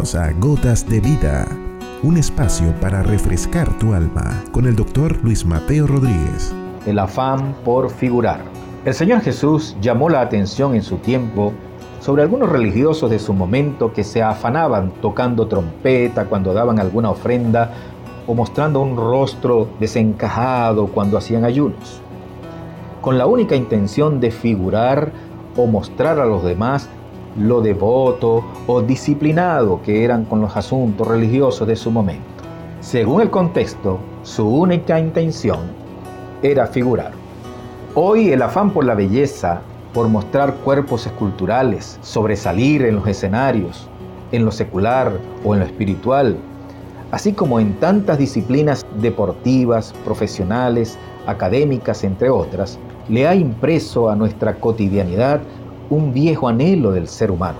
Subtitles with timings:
[0.00, 1.46] A Gotas de Vida,
[2.02, 6.54] un espacio para refrescar tu alma con el doctor Luis Mateo Rodríguez.
[6.86, 8.40] El afán por figurar.
[8.86, 11.52] El Señor Jesús llamó la atención en su tiempo
[12.00, 17.74] sobre algunos religiosos de su momento que se afanaban tocando trompeta cuando daban alguna ofrenda
[18.26, 22.00] o mostrando un rostro desencajado cuando hacían ayunos,
[23.02, 25.12] con la única intención de figurar
[25.58, 26.88] o mostrar a los demás
[27.38, 32.24] lo devoto o disciplinado que eran con los asuntos religiosos de su momento.
[32.80, 35.60] Según el contexto, su única intención
[36.42, 37.12] era figurar.
[37.94, 39.60] Hoy el afán por la belleza,
[39.92, 43.88] por mostrar cuerpos esculturales, sobresalir en los escenarios,
[44.32, 45.12] en lo secular
[45.44, 46.36] o en lo espiritual,
[47.10, 52.78] así como en tantas disciplinas deportivas, profesionales, académicas, entre otras,
[53.08, 55.40] le ha impreso a nuestra cotidianidad
[55.90, 57.58] un viejo anhelo del ser humano,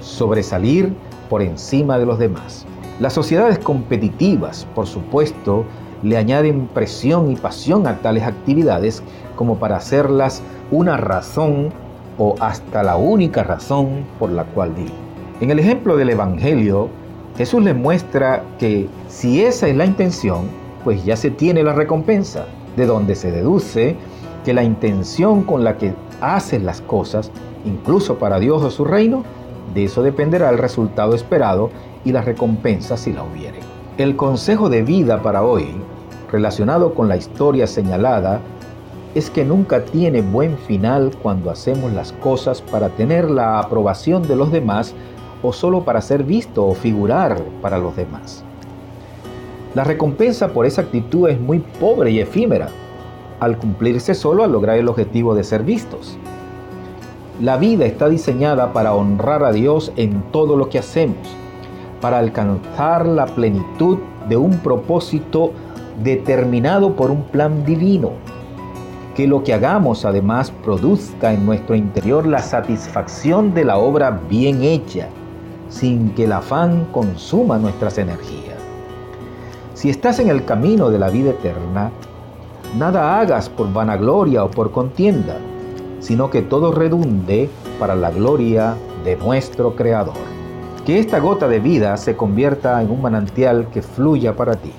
[0.00, 0.92] sobresalir
[1.28, 2.66] por encima de los demás.
[2.98, 5.64] Las sociedades competitivas, por supuesto,
[6.02, 9.02] le añaden presión y pasión a tales actividades
[9.36, 11.70] como para hacerlas una razón
[12.18, 14.92] o hasta la única razón por la cual viven.
[15.40, 16.88] En el ejemplo del Evangelio,
[17.36, 20.42] Jesús les muestra que si esa es la intención,
[20.84, 22.44] pues ya se tiene la recompensa,
[22.76, 23.96] de donde se deduce
[24.44, 27.30] que la intención con la que haces las cosas
[27.64, 29.24] incluso para Dios o su reino,
[29.74, 31.70] de eso dependerá el resultado esperado
[32.04, 33.60] y la recompensa si la hubiere.
[33.98, 35.66] El consejo de vida para hoy,
[36.30, 38.40] relacionado con la historia señalada,
[39.14, 44.36] es que nunca tiene buen final cuando hacemos las cosas para tener la aprobación de
[44.36, 44.94] los demás
[45.42, 48.44] o solo para ser visto o figurar para los demás.
[49.74, 52.68] La recompensa por esa actitud es muy pobre y efímera,
[53.40, 56.18] al cumplirse solo al lograr el objetivo de ser vistos.
[57.40, 61.16] La vida está diseñada para honrar a Dios en todo lo que hacemos,
[62.02, 63.96] para alcanzar la plenitud
[64.28, 65.52] de un propósito
[66.04, 68.10] determinado por un plan divino.
[69.16, 74.62] Que lo que hagamos además produzca en nuestro interior la satisfacción de la obra bien
[74.62, 75.08] hecha,
[75.70, 78.58] sin que el afán consuma nuestras energías.
[79.72, 81.90] Si estás en el camino de la vida eterna,
[82.76, 85.38] nada hagas por vanagloria o por contienda
[86.00, 88.74] sino que todo redunde para la gloria
[89.04, 90.16] de nuestro Creador.
[90.84, 94.72] Que esta gota de vida se convierta en un manantial que fluya para ti.